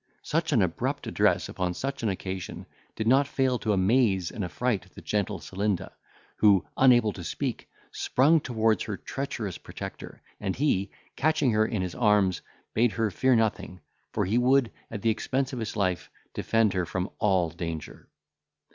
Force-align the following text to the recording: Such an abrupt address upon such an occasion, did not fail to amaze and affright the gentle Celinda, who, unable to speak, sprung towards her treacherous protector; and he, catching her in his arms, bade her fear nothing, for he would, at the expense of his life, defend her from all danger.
Such 0.23 0.51
an 0.51 0.63
abrupt 0.63 1.05
address 1.05 1.47
upon 1.47 1.75
such 1.75 2.01
an 2.01 2.09
occasion, 2.09 2.65
did 2.95 3.05
not 3.05 3.27
fail 3.27 3.59
to 3.59 3.71
amaze 3.71 4.31
and 4.31 4.43
affright 4.43 4.89
the 4.95 4.99
gentle 5.01 5.37
Celinda, 5.37 5.91
who, 6.37 6.65
unable 6.75 7.13
to 7.13 7.23
speak, 7.23 7.69
sprung 7.91 8.39
towards 8.39 8.85
her 8.85 8.97
treacherous 8.97 9.59
protector; 9.59 10.23
and 10.39 10.55
he, 10.55 10.89
catching 11.15 11.51
her 11.51 11.67
in 11.67 11.83
his 11.83 11.93
arms, 11.93 12.41
bade 12.73 12.93
her 12.93 13.11
fear 13.11 13.35
nothing, 13.35 13.79
for 14.11 14.25
he 14.25 14.39
would, 14.39 14.71
at 14.89 15.03
the 15.03 15.11
expense 15.11 15.53
of 15.53 15.59
his 15.59 15.75
life, 15.77 16.09
defend 16.33 16.73
her 16.73 16.87
from 16.87 17.07
all 17.19 17.51
danger. 17.51 18.07